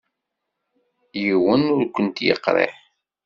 [1.21, 2.73] Yiwen ur kent-yekṛih.